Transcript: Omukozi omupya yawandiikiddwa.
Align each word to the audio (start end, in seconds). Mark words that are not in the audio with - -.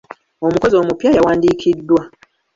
Omukozi 0.47 0.75
omupya 0.77 1.09
yawandiikiddwa. 1.17 2.01